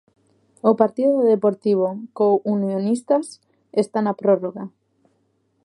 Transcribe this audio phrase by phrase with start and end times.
[0.69, 3.25] O partido do Deportivo co Unionistas
[3.83, 4.65] está na prórroga.